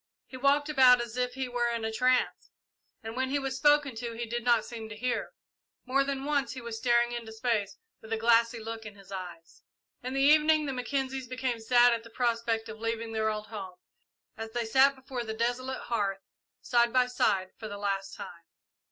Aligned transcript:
He 0.25 0.35
walked 0.35 0.67
about 0.67 0.99
as 0.99 1.15
if 1.15 1.35
he 1.35 1.47
were 1.47 1.67
in 1.69 1.85
a 1.85 1.91
trance, 1.91 2.49
and 3.03 3.15
when 3.15 3.29
he 3.29 3.37
was 3.37 3.55
spoken 3.55 3.93
to 3.97 4.13
he 4.13 4.25
did 4.25 4.43
not 4.43 4.65
seem 4.65 4.89
to 4.89 4.95
hear. 4.97 5.31
More 5.85 6.03
than 6.03 6.25
once 6.25 6.53
he 6.53 6.59
was 6.61 6.77
seen 6.77 6.81
staring 6.81 7.11
into 7.11 7.31
space 7.31 7.77
with 8.01 8.11
a 8.11 8.17
glassy 8.17 8.57
look 8.57 8.83
in 8.83 8.95
his 8.95 9.11
eyes. 9.11 9.61
In 10.01 10.15
the 10.15 10.21
evening 10.23 10.65
the 10.65 10.73
Mackenzies 10.73 11.27
became 11.27 11.59
sad 11.59 11.93
at 11.93 12.03
the 12.03 12.09
prospect 12.09 12.67
of 12.67 12.79
leaving 12.79 13.11
their 13.11 13.29
old 13.29 13.45
home, 13.45 13.75
as 14.35 14.49
they 14.53 14.65
sat 14.65 14.95
before 14.95 15.23
the 15.23 15.35
desolate 15.35 15.81
hearth, 15.81 16.23
side 16.61 16.91
by 16.91 17.05
side, 17.05 17.51
for 17.59 17.67
the 17.67 17.77
last 17.77 18.15
time. 18.15 18.45